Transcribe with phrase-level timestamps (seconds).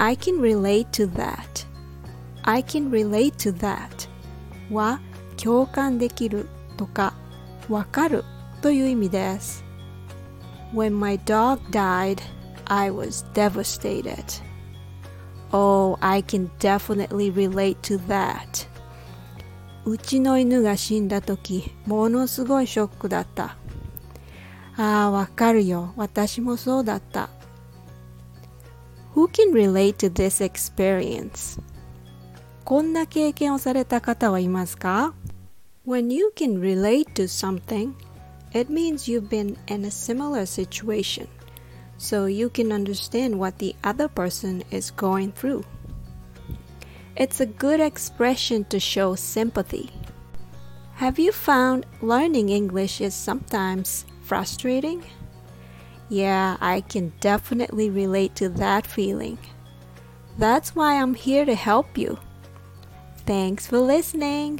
[0.00, 1.66] I can relate to that.
[2.42, 4.08] I can relate to that
[4.70, 5.00] は
[5.36, 7.14] 共感できるとか
[7.68, 8.24] わかる
[8.62, 9.64] という意味です。
[10.72, 12.20] When my dog died,
[12.66, 14.42] I was devastated.
[15.52, 18.68] Oh, I can definitely relate to that.
[19.84, 23.56] うちの犬が死んだ時、ものすごいショックだった。
[24.76, 25.92] ああ、わかるよ。
[25.96, 27.30] 私もそうだった。
[29.14, 31.60] Who can relate to this experience?
[32.64, 35.14] こんな経験をされた方はいますか
[35.86, 37.94] When you can relate to something,
[38.52, 41.28] it means you've been in a similar situation,
[41.96, 45.64] so you can understand what the other person is going through.
[47.14, 49.90] It's a good expression to show sympathy.
[50.96, 55.02] Have you found learning English is sometimes frustrating?
[56.11, 59.37] Yeah, I can definitely relate to that feeling.
[60.37, 62.19] That's why I'm here to help you.
[63.25, 64.59] Thanks for listening.